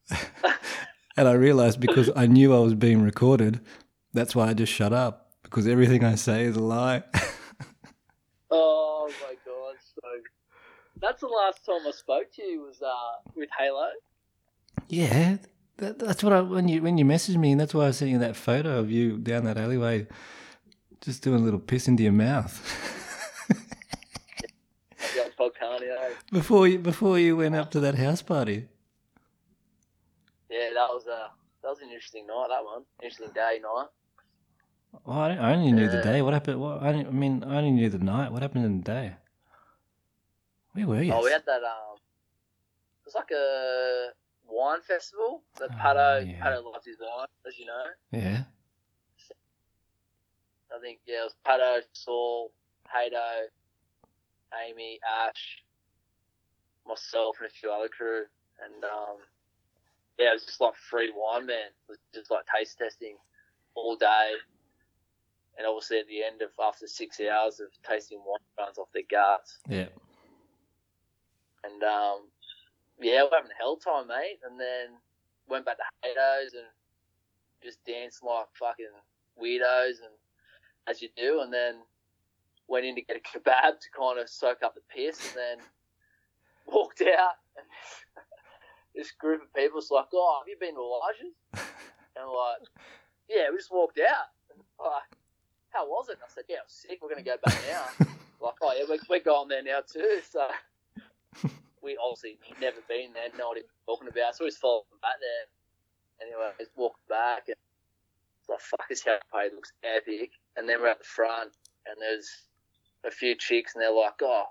[1.17, 3.61] and I realized because I knew I was being recorded,
[4.13, 7.03] that's why I just shut up because everything I say is a lie.
[8.51, 10.03] Oh my god, so
[11.01, 13.89] that's the last time I spoke to you was uh with Halo.
[14.89, 15.37] yeah,
[15.79, 18.11] that, that's what I when you when you messaged me, and that's why I sent
[18.11, 20.07] you that photo of you down that alleyway,
[21.01, 22.63] just doing a little piss into your mouth
[25.39, 26.11] eh?
[26.33, 28.69] before you before you went up to that house party.
[30.51, 31.31] Yeah, that was a
[31.63, 32.47] that was an interesting night.
[32.49, 33.89] That one, interesting day night.
[35.05, 36.23] Oh, I, I only knew the day.
[36.23, 36.61] What happened?
[36.61, 38.33] What, I, I mean, I only knew the night.
[38.33, 39.17] What happened in the day?
[40.77, 41.13] Where were you?
[41.13, 44.09] Oh, we had that um, it was like a
[44.47, 45.43] wine festival.
[45.59, 46.41] That Oh, Pato yeah.
[46.45, 47.85] Pato loves his wine, as you know.
[48.13, 48.43] yeah.
[50.75, 52.53] I think yeah, it was Pato, Saul,
[52.87, 53.49] Hato,
[54.69, 55.63] Amy, Ash,
[56.87, 58.25] myself, and a few other crew,
[58.63, 59.17] and um,
[60.19, 61.71] yeah, it was just like free wine, man.
[61.89, 63.17] It was just like taste testing
[63.75, 64.33] all day,
[65.57, 69.03] and obviously at the end of after six hours of tasting wine runs off their
[69.11, 69.87] guts, Yeah.
[71.67, 72.29] And um,
[73.01, 74.39] yeah, we're having a hell time, mate.
[74.49, 74.97] And then
[75.49, 76.67] went back to Hato's and
[77.63, 78.95] just danced like fucking
[79.41, 80.15] weirdos, and
[80.87, 81.77] as you do, and then
[82.69, 85.67] went in to get a kebab to kind of soak up the piss, and then
[86.67, 87.67] walked out, and
[88.95, 91.71] this group of people was like, "Oh, have you been to Elijah's?"
[92.17, 92.69] And I'm like,
[93.29, 95.13] "Yeah, we just walked out." And I'm like,
[95.69, 96.13] how was it?
[96.13, 96.99] And I said, "Yeah, was sick.
[97.03, 98.07] We're gonna go back now."
[98.41, 100.21] like, oh yeah, we're, we're going there now too.
[100.31, 100.49] So
[101.83, 104.35] we obviously never been there, know what he's talking about.
[104.35, 105.47] So he's him back there.
[106.21, 107.57] Anyway, just walking back and
[108.41, 110.33] it's like, fuck, this house party looks epic.
[110.57, 111.53] And then we're at the front
[111.87, 112.29] and there's
[113.05, 114.45] a few chicks and they're like, oh,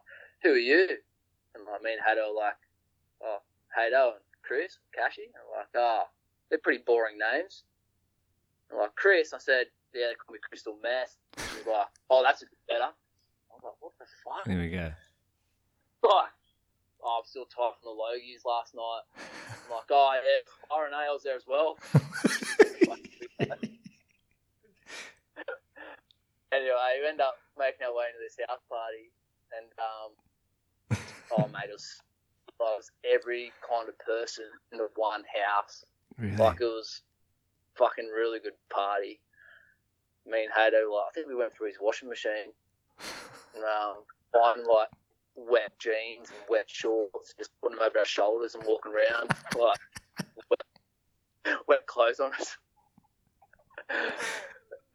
[0.44, 0.88] who are you?
[1.56, 2.60] And like, me and Hato like,
[3.24, 3.40] oh,
[3.74, 5.24] Hato and Chris, Kashi.
[5.24, 6.04] And I'm like, oh,
[6.50, 7.64] they're pretty boring names.
[8.72, 11.16] I'm like, Chris, I said, yeah, they call me Crystal Meth.
[11.38, 12.92] She was like, oh, that's a bit better.
[12.92, 14.46] I was like, what the fuck?
[14.46, 14.92] There we go.
[16.04, 16.35] like,
[17.06, 19.06] oh, I'm still tight from the Logies last night.
[19.16, 20.42] I'm like, oh yeah,
[20.74, 21.78] RNA was there as well.
[26.52, 29.14] anyway, we end up making our way into this house party,
[29.54, 30.18] and um,
[31.38, 32.02] oh mate, it was,
[32.48, 35.86] it was every kind of person in the one house.
[36.18, 36.36] Really?
[36.36, 37.02] Like it was
[37.78, 39.20] fucking really good party.
[40.26, 42.50] Me and Hato, like I think we went through his washing machine,
[43.56, 44.02] and um,
[44.34, 44.90] buying like
[45.36, 49.80] wet jeans and wet shorts, just putting them over our shoulders and walking around like
[50.50, 52.58] wet, wet clothes on us.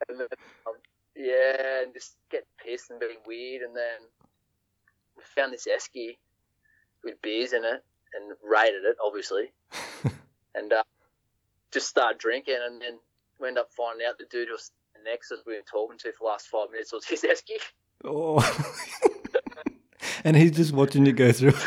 [0.08, 0.26] and then,
[0.66, 0.74] um,
[1.16, 4.00] yeah, and just get pissed and being weird, and then
[5.16, 6.16] we found this esky
[7.04, 9.52] with beers in it and raided it, obviously,
[10.54, 10.82] and uh,
[11.70, 12.98] just started drinking, and then
[13.38, 14.72] we end up finding out the dude was
[15.04, 17.58] next that we were talking to for the last five minutes was his esky.
[18.04, 19.16] Oh.
[20.24, 21.52] And he's just watching you go through.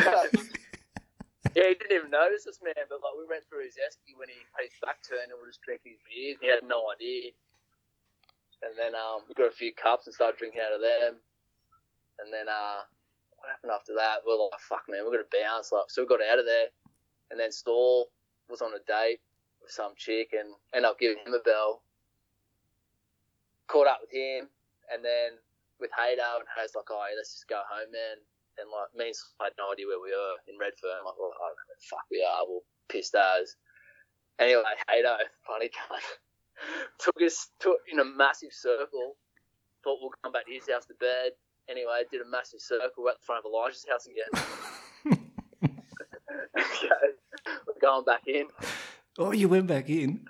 [1.55, 2.73] yeah, he didn't even notice us, man.
[2.89, 5.45] But like, we went through his esky when he had his back turned and we
[5.45, 6.37] were just drinking his beers.
[6.41, 7.31] He had no idea.
[8.63, 11.19] And then um, we got a few cups and started drinking out of them.
[12.19, 12.87] And then uh,
[13.35, 14.23] what happened after that?
[14.23, 15.75] We are like, fuck, man, we're gonna bounce.
[15.75, 16.71] Like, so we got out of there.
[17.31, 18.07] And then Stall
[18.47, 19.19] was on a date
[19.59, 21.81] with some chick and ended up giving him a bell.
[23.67, 24.47] Caught up with him,
[24.91, 25.39] and then
[25.79, 28.19] with Hader, and Hayder's like, oh, let's just go home, man.
[28.59, 31.01] And like, me and Sly had no idea where we were in Redfern.
[31.01, 32.41] I'm like, well, I don't know where the fuck we are.
[32.45, 33.57] We're pissed as.
[34.39, 36.01] Anyway, Hader, funny cunt,
[36.97, 39.17] took us took in a massive circle.
[39.83, 41.33] Thought we'll come back to his house to bed.
[41.69, 44.31] Anyway, did a massive circle out in front of Elijah's house again.
[46.59, 46.89] okay,
[47.67, 48.47] we're going back in.
[49.17, 50.25] Oh, you went back in.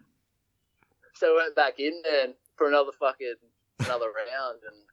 [1.16, 3.36] So we went back in then for another fucking
[3.80, 4.84] another round, and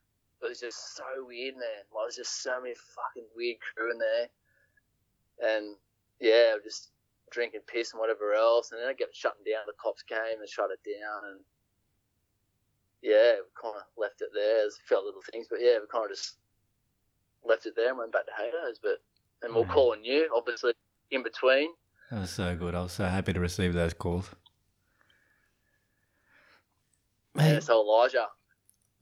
[0.43, 1.85] it was just so weird, man.
[1.95, 4.29] Like, there's just so many fucking weird crew in there,
[5.57, 5.77] and
[6.21, 6.91] yeah, just
[7.31, 9.63] drinking piss and whatever else, and then I kept shutting down.
[9.67, 11.41] The cops came and shut it down, and
[13.03, 14.63] yeah, we kind of left it there.
[14.65, 16.37] There's a few little things, but yeah, we kind of just
[17.45, 18.79] left it there and went back to Hatos.
[18.83, 18.99] But
[19.43, 19.71] and we're Right.
[19.71, 20.75] calling you, obviously,
[21.11, 21.71] in between.
[22.11, 22.75] That was so good.
[22.75, 24.31] I was so happy to receive those calls.
[27.37, 28.27] Yeah, Mate, so Elijah,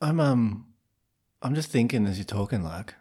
[0.00, 0.66] I'm um,
[1.40, 2.94] I'm just thinking as you're talking, like,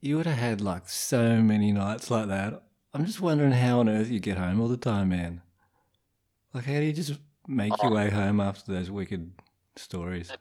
[0.00, 2.62] you would have had like so many nights like that.
[2.94, 5.42] I'm just wondering how on earth you get home all the time, man.
[6.52, 7.94] Like, how do you just make your Oh.
[7.94, 9.32] way home after those wicked
[9.76, 10.32] stories?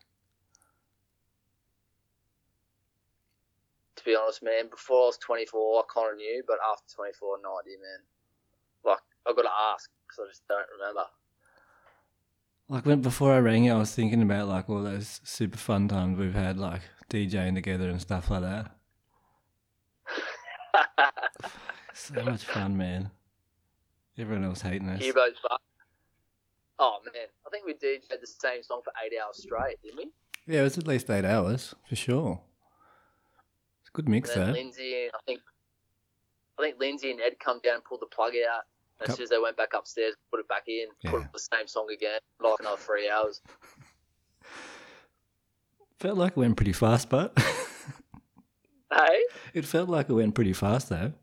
[4.02, 7.38] to be honest, man, before I was 24, I kind of knew, but after 24,
[7.44, 8.02] no idea, man.
[8.84, 11.06] Like, I've got to ask because I just don't remember.
[12.72, 15.90] Like when before I rang you, I was thinking about like all those super fun
[15.90, 16.80] times we've had, like
[17.10, 18.72] DJing together and stuff like that.
[21.94, 23.12] So much fun, man.
[24.18, 25.02] Everyone else hating us.
[25.02, 25.62] Cubo's fuck.
[26.80, 27.28] Oh, man.
[27.46, 30.12] I think we DJed the same song for eight hours straight, didn't we?
[30.48, 32.42] Yeah, it was at least eight hours for sure.
[33.82, 34.46] It's a good mix though.
[34.46, 35.42] Lindsay and I think
[36.58, 38.64] I think Lindsay and Ed come down and pull the plug out.
[39.08, 41.28] As soon as they went back upstairs, put it back in, put Yeah.
[41.34, 43.42] the same song again, like another three hours.
[46.00, 47.38] Felt like it went pretty fast, but
[48.92, 49.24] Hey?
[49.54, 51.14] it felt like it went pretty fast though.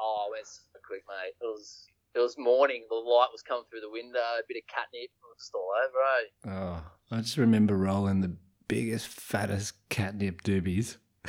[0.00, 1.34] Oh, it went so quick, mate.
[1.40, 2.84] It was it was morning.
[2.88, 4.18] The light was coming through the window.
[4.18, 5.10] A bit of catnip.
[5.22, 6.26] Was all over, eh?
[6.50, 8.34] Oh, I just remember rolling the
[8.66, 10.96] biggest, fattest catnip doobies.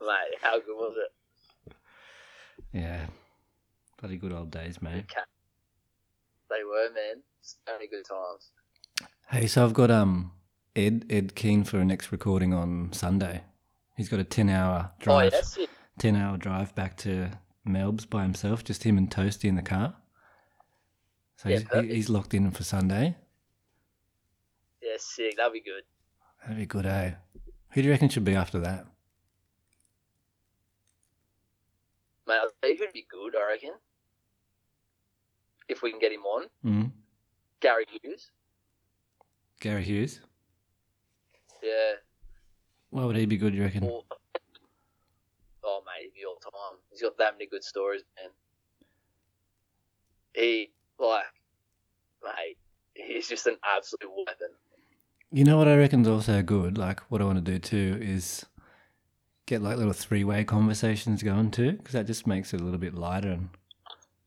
[0.00, 1.12] Mate, how good was it?
[2.72, 3.06] Yeah,
[3.98, 5.08] bloody good old days, mate.
[5.08, 5.26] Cat.
[6.50, 7.22] They were, man.
[7.42, 8.50] So many good times.
[9.30, 10.32] Hey, so I've got um
[10.74, 13.42] Ed Ed Keen for a next recording on Sunday.
[13.96, 15.56] He's got a ten hour Oh, drive, yes.
[15.58, 15.66] Yeah.
[15.98, 17.30] ten hour drive back to
[17.66, 19.94] Melbs by himself, just him and Toasty in the car.
[21.36, 23.16] So Yeah, he's, he's locked in for Sunday.
[24.82, 25.36] yeah, sick.
[25.36, 25.82] That'd be good.
[26.42, 27.12] That'd be good, eh?
[27.72, 28.86] Who do you reckon should be after that?
[32.26, 33.72] Mate, I think he'd be good, I reckon.
[35.68, 36.46] If we can get him on.
[36.64, 36.90] Mm?
[37.60, 38.30] Gary Hughes.
[39.60, 40.20] Gary Hughes.
[41.62, 41.94] Yeah.
[42.90, 43.54] Why would he be good?
[43.54, 43.84] You reckon?
[43.84, 44.06] All,
[45.64, 46.78] oh, mate, he'd be all time.
[46.90, 48.30] He's got that many good stories, man.
[50.34, 51.24] He, like,
[52.22, 52.56] mate,
[52.94, 54.48] he's just an absolute weapon.
[55.30, 56.78] You know what I reckon's also good?
[56.78, 58.46] Like, what I want to do too is
[59.44, 62.78] get like little three way conversations going too, because that just makes it a little
[62.78, 63.32] bit lighter.
[63.32, 63.48] And,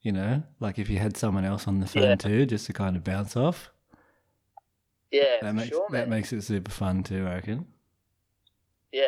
[0.01, 2.15] you know, like if you had someone else on the phone Yeah.
[2.15, 3.71] too, just to kind of bounce off,
[5.11, 7.67] Yeah, that makes sure, that makes it super fun too, I reckon.
[8.91, 9.07] Yeah.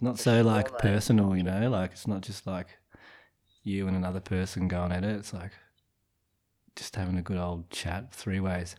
[0.00, 0.80] Not so like mate.
[0.80, 1.68] personal, you know.
[1.70, 2.68] Like it's not just like
[3.64, 5.16] you and another person going at it.
[5.16, 5.52] It's like
[6.76, 8.76] just having a good old chat three ways.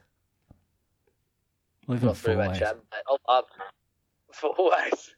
[1.88, 2.58] Or even Not four ways.
[2.60, 3.04] chat, mate.
[3.08, 3.46] I love
[4.34, 5.16] four ways.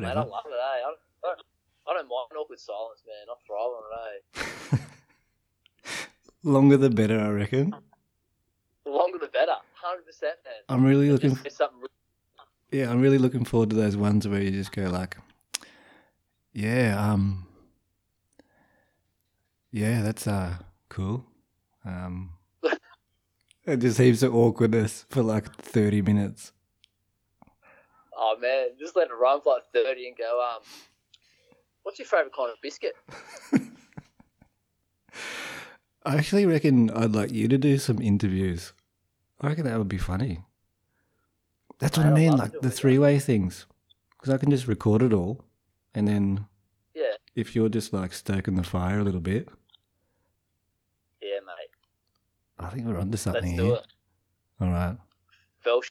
[0.00, 0.20] Mate, I Whatever.
[0.22, 0.54] love it, eh?
[0.54, 0.98] I don't, I don't,
[1.88, 3.28] I don't mind awkward silence, man.
[3.30, 4.76] I thrive on it, eh?
[6.42, 7.74] Longer the better, I reckon.
[8.84, 9.56] The longer the better.
[9.84, 10.32] 100%, man.
[10.68, 11.34] I'm really looking.
[11.36, 14.82] Just, something really Yeah, I'm really looking forward to those ones where you just go
[14.84, 15.16] like,
[16.52, 17.46] yeah, um,
[19.70, 21.24] yeah, that's uh cool.
[21.84, 22.32] Um,
[23.66, 26.52] it just heaps of awkwardness for like thirty minutes.
[28.16, 30.42] Oh man, just let it run for like thirty and go.
[30.42, 30.62] Um,
[31.82, 32.94] what's your favourite kind of biscuit?
[36.04, 38.72] I actually reckon I'd like you to do some interviews.
[39.40, 40.44] I reckon that would be funny.
[41.78, 43.66] That's what I I'd mean, like the three-way things,
[44.16, 45.44] because I can just record it all,
[45.94, 46.46] and then
[46.94, 49.48] Yeah, if you're just like stoking the fire a little bit,
[51.22, 51.70] yeah, mate.
[52.58, 53.74] I think we're onto something Let's do here.
[53.74, 53.86] it.
[54.60, 54.96] All right.
[55.64, 55.90] Felsh,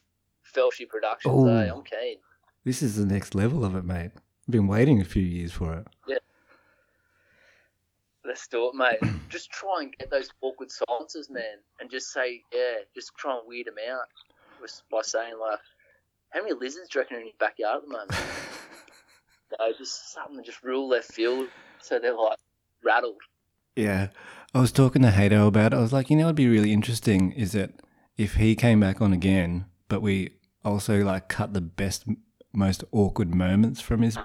[0.53, 1.47] Felshy Productions.
[1.49, 1.71] Eh?
[1.73, 2.17] I'm keen.
[2.65, 4.11] This is the next level of it, mate.
[4.49, 5.87] Been waiting a few years for it.
[6.07, 6.17] Yeah.
[8.25, 8.99] Let's do it, mate.
[9.29, 13.47] just try and get those awkward silences, man, and just say, yeah, just try and
[13.47, 14.07] weird them out
[14.91, 15.59] by saying like,
[16.29, 18.11] how many lizards do you reckon are in your backyard at the moment?
[19.59, 21.47] no, just something just real their field,
[21.81, 22.37] so they're like
[22.83, 23.21] rattled.
[23.75, 24.07] Yeah.
[24.53, 25.77] I was talking to Hato about it.
[25.77, 27.71] I was like, you know, it'd be really interesting is that
[28.17, 30.31] if he came back on again, but we
[30.65, 32.05] also like cut the best,
[32.57, 34.17] most awkward moments from his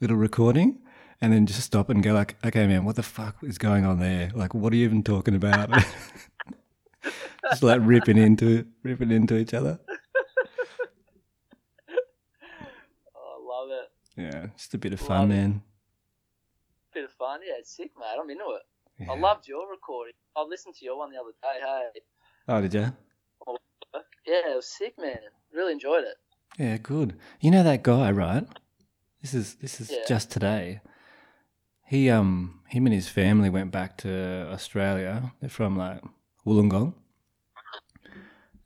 [0.00, 0.78] little recording
[1.20, 4.00] and then just stop and go like, okay, man, what the fuck is going on
[4.00, 4.30] there?
[4.34, 5.70] Like, what are you even talking about?
[7.50, 9.78] just like ripping into, ripping into each other.
[13.14, 13.90] Oh, I love it.
[14.34, 14.46] Yeah.
[14.56, 15.34] Just a bit of Love fun, it.
[15.34, 15.62] man.
[16.94, 17.54] Bit of fun, yeah.
[17.58, 18.06] It's sick, mate.
[18.20, 18.62] I'm into it.
[18.98, 19.12] Yeah.
[19.12, 20.14] I loved your recording.
[20.36, 21.60] I listened to your one the other day.
[21.60, 22.00] Hey,
[22.48, 22.92] Oh, did you?
[23.46, 23.56] Oh,
[24.26, 25.18] yeah, it was sick, man.
[25.52, 26.16] Really enjoyed it.
[26.58, 27.16] Yeah, good.
[27.40, 28.46] You know that guy, right?
[29.22, 30.04] This is this is Yeah.
[30.08, 30.80] just today.
[31.86, 35.32] He um him and his family went back to Australia.
[35.40, 36.02] They're from like
[36.46, 36.94] Wollongong.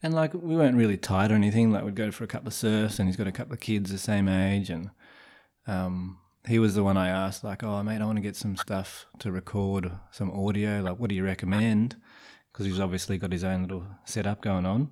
[0.03, 1.71] And like we weren't really tight or anything.
[1.71, 3.91] Like we'd go for a couple of surfs, and he's got a couple of kids
[3.91, 4.91] the same age, and
[5.67, 8.57] um he was the one I asked like, oh mate, I want to get some
[8.57, 10.81] stuff to record some audio.
[10.81, 11.97] Like, what do you recommend?
[12.51, 14.89] Because he's obviously got his own little setup going on,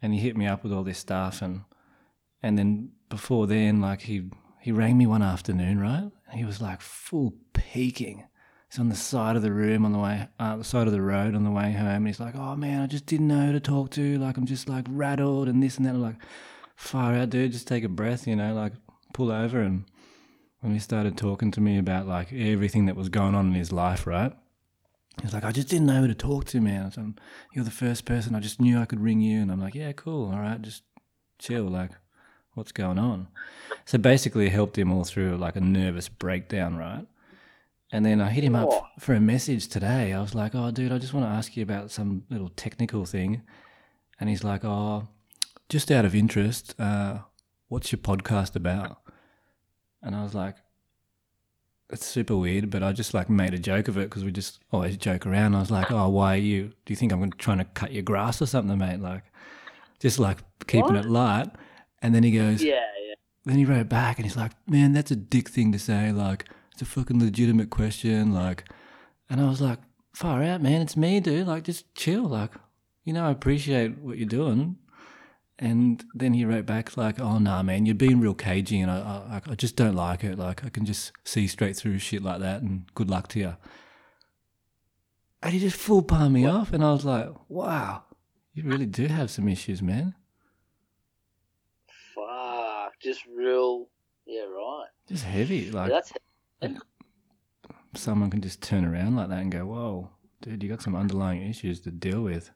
[0.00, 1.62] and he hit me up with all this stuff, and
[2.44, 4.28] and then before then, like he
[4.60, 6.10] he rang me one afternoon, right?
[6.28, 8.24] And he was like full peaking.
[8.70, 11.00] He's on the side of the room on the way, uh, the side of the
[11.00, 11.86] road on the way home.
[11.86, 14.18] And he's like, "Oh man, I just didn't know who to talk to.
[14.18, 16.18] Like I'm just like rattled and this and that." I'm like,
[16.76, 17.52] "Far out, dude.
[17.52, 18.52] Just take a breath, you know.
[18.52, 18.74] Like
[19.14, 19.86] pull over." And
[20.60, 23.72] when he started talking to me about like everything that was going on in his
[23.72, 24.32] life, right?
[25.22, 26.90] He's like, "I just didn't know who to talk to, man.
[26.90, 27.14] So
[27.54, 28.34] you're the first person.
[28.34, 30.30] I just knew I could ring you." And I'm like, "Yeah, cool.
[30.30, 30.82] All right, just
[31.38, 31.64] chill.
[31.64, 31.92] Like,
[32.54, 33.28] what's going on?"
[33.84, 37.06] So basically, I helped him all through like a nervous breakdown, right?
[37.92, 38.86] And then I hit him up Oh.
[38.98, 40.12] for a message today.
[40.12, 43.04] I was like, "Oh, dude, I just want to ask you about some little technical
[43.04, 43.42] thing."
[44.18, 45.08] And he's like, "Oh,
[45.68, 47.18] just out of interest, uh,
[47.68, 48.98] what's your podcast about?"
[50.02, 50.56] And I was like,
[51.90, 54.60] "It's super weird, but I just like made a joke of it because we just
[54.72, 56.68] always joke around." I was like, "Oh, why are you?
[56.84, 59.24] Do you think I'm trying to cut your grass or something, mate?" Like,
[60.00, 61.04] just like keeping What?
[61.04, 61.50] it light.
[62.04, 63.14] And then he goes, Yeah, yeah.
[63.46, 66.12] then he wrote back and he's like, man, that's a dick thing to say.
[66.12, 68.34] Like, it's a fucking legitimate question.
[68.34, 68.68] Like,
[69.30, 69.78] and I was like,
[70.12, 70.82] far out, man.
[70.82, 71.46] It's me, dude.
[71.46, 72.24] Like, just chill.
[72.24, 72.50] Like,
[73.04, 74.76] you know, I appreciate what you're doing.
[75.58, 79.40] And then he wrote back like, "Oh nah, man, you're being real cagey, and I,
[79.46, 80.36] I, I just don't like it.
[80.36, 82.60] Like, I can just see straight through shit like that.
[82.60, 83.56] And good luck to you."
[85.44, 88.02] And he just full palmed me off, and I was like, "Wow,
[88.52, 90.16] you really do have some issues, man.
[93.04, 93.86] Just real.
[94.26, 94.86] Yeah, right.
[95.06, 95.70] Just heavy.
[95.70, 96.12] Like, That's
[97.94, 101.42] someone can just turn around like that and go, "Whoa, dude, you got some underlying
[101.42, 102.50] issues to deal with."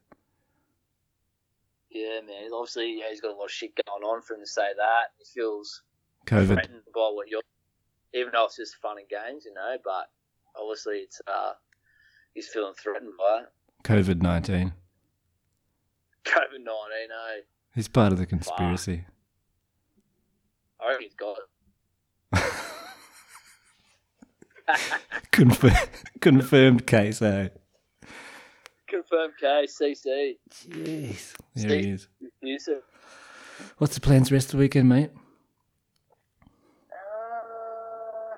[1.99, 2.51] yeah, man.
[2.53, 5.13] Obviously yeah, he's got a lot of shit going on for him to say that.
[5.19, 5.83] He feels
[6.27, 6.55] COVID.
[6.55, 7.43] threatened by what you're,
[8.15, 9.77] even though it's just fun and games, you know.
[9.85, 10.11] But
[10.57, 11.53] obviously, it's uh,
[12.35, 13.49] he's feeling threatened by it.
[13.85, 14.73] COVID nineteen.
[16.25, 17.11] COVID nineteen.
[17.11, 17.41] Eh?
[17.75, 19.05] He's part of the conspiracy.
[21.01, 21.39] He's got
[25.33, 25.89] Confir-
[26.21, 27.53] confirmed case out.
[28.87, 30.37] Confirmed case, CC.
[30.69, 31.35] Jeez.
[31.55, 32.09] There Steve
[32.41, 32.69] he is.
[33.79, 35.11] What's the plans the rest of the weekend, mate?
[36.91, 38.37] Uh,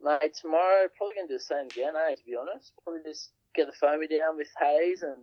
[0.00, 2.72] like tomorrow, probably gonna do the same again, eh, to be honest.
[2.82, 5.16] Probably just get the foamy down with Hayes and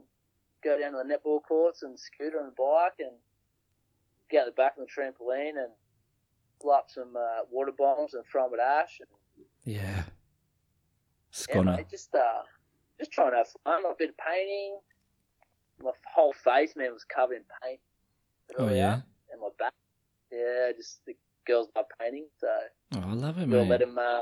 [0.64, 3.16] go down to the netball courts and scooter and bike and
[4.30, 5.72] get out the back on the trampoline and
[6.72, 9.00] up some uh, water bombs and throw them at Ash.
[9.00, 9.10] And,
[9.64, 9.82] Yeah.
[9.82, 10.04] yeah,
[11.32, 11.78] Scunner.
[11.78, 12.44] mate, just uh,
[13.00, 13.84] just trying to have fun.
[13.86, 14.78] A bit of painting.
[15.82, 17.80] My whole face, man, was covered in paint.
[18.58, 19.02] oh yeah.
[19.32, 19.74] And my back.
[20.32, 21.16] Yeah, just the
[21.48, 22.48] girls love painting, so
[22.96, 23.52] Oh, I love it, man.
[23.52, 24.22] we'll let him uh,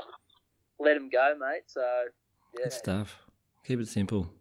[0.78, 1.62] let him go, mate.
[1.66, 1.82] So
[2.56, 3.18] yeah, Good stuff.
[3.66, 4.32] Keep it simple.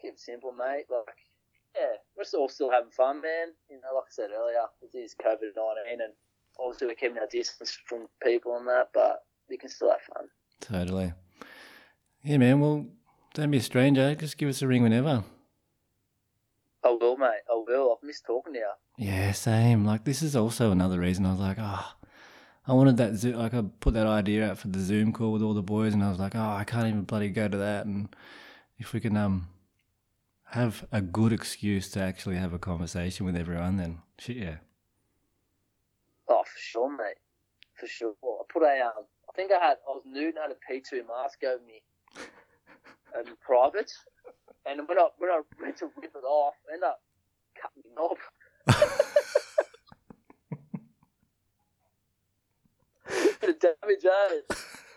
[0.00, 0.84] keep it simple, mate.
[0.90, 1.16] Like,
[2.16, 3.48] we're all still having fun, man.
[3.70, 6.12] You know, like I said earlier, it is COVID nineteen, and
[6.58, 10.28] obviously we're keeping our distance from people and that, but we can still have fun.
[10.60, 11.12] Totally.
[12.24, 12.60] Yeah, man.
[12.60, 12.86] Well,
[13.34, 14.14] don't be a stranger.
[14.14, 15.24] Just give us a ring whenever.
[16.84, 17.42] I will, mate.
[17.50, 17.92] I will.
[17.96, 18.70] I've missed talking to you.
[18.96, 19.84] Yeah, same.
[19.84, 21.92] Like this is also another reason I was like, oh,
[22.66, 23.14] I wanted that.
[23.16, 25.94] Zo- like I put that idea out for the Zoom call with all the boys,
[25.94, 27.86] and I was like, oh, I can't even bloody go to that.
[27.86, 28.08] And
[28.78, 29.48] if we can um
[30.50, 34.56] have a good excuse to actually have a conversation with everyone, then shit, yeah.
[36.28, 37.18] Oh, for sure, mate.
[37.74, 38.14] For sure.
[38.22, 39.04] I put a um.
[39.28, 39.76] I think I had.
[39.86, 41.82] I was nude and had a P two mask over me.
[43.18, 43.92] In private,
[44.66, 47.02] and when I when I went to rip it off, I ended up
[47.60, 48.18] cutting my knob.
[53.40, 54.40] Bit of damage, eh?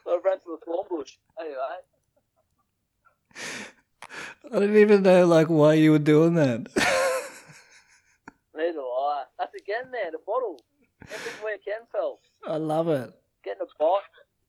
[0.07, 1.17] I ran to the thorn bush.
[1.39, 1.81] Anyway,
[4.45, 6.67] I didn't even know like why you were doing that.
[8.55, 9.23] neither do I.
[9.37, 10.59] That's again there, the bottle.
[11.01, 12.19] Everywhere Ken fell.
[12.47, 13.13] I love it.
[13.43, 14.01] Getting a bite,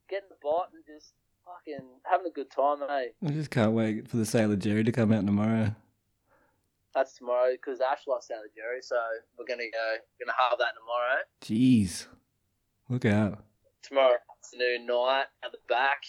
[0.08, 1.12] getting a bite, and just
[1.44, 3.08] fucking having a good time, eh?
[3.26, 5.74] I just can't wait for the Sailor Jerry to come out tomorrow.
[6.94, 8.96] That's tomorrow because Ash likes Sally Jerry, so
[9.38, 9.96] we're gonna go.
[10.18, 11.22] Gonna have that tomorrow.
[11.42, 12.06] Jeez,
[12.88, 13.44] look out.
[13.82, 16.02] Tomorrow afternoon, night at the back,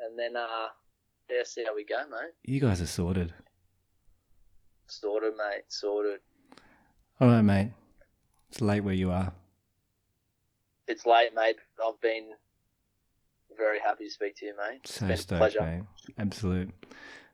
[0.00, 0.68] and then uh,
[1.30, 2.32] yeah, see how we go, mate.
[2.44, 3.32] You guys are sorted.
[4.86, 5.62] Sorted, mate.
[5.68, 6.20] Sorted.
[7.20, 7.72] All right, mate.
[8.50, 9.32] It's late where you are.
[10.86, 11.56] It's late, mate.
[11.84, 12.30] I've been
[13.56, 14.80] very happy to speak to you, mate.
[14.84, 15.60] It's So stoked, pleasure.
[15.62, 15.82] mate.
[16.18, 16.70] Absolute.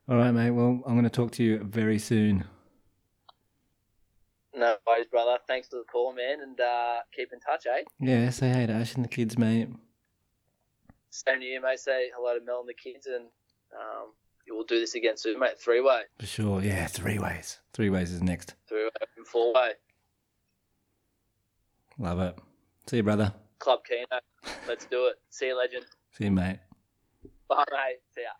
[0.08, 0.50] All right, mate.
[0.50, 2.44] Well, I'm going to talk to you very soon.
[4.54, 5.38] No worries, brother.
[5.46, 7.82] Thanks for the call, man, and uh, keep in touch, eh?
[8.00, 9.68] Yeah, say hey to Ash and the kids, mate.
[11.10, 11.78] Same to you, mate.
[11.80, 13.24] Say hello to Mel and the kids, and
[13.78, 14.12] um,
[14.48, 15.58] we'll do this again soon, mate.
[15.58, 16.62] Three way, For sure.
[16.62, 17.58] Yeah, three ways.
[17.72, 18.54] Three ways is next.
[18.68, 19.72] three way, and four way.
[21.98, 22.38] Love it.
[22.86, 23.32] See you, brother.
[23.58, 24.20] Club Keno.
[24.66, 25.16] Let's do it.
[25.30, 25.84] See you, legend.
[26.16, 26.58] See you, mate.
[27.48, 28.00] Bye, mate.
[28.14, 28.30] See ya.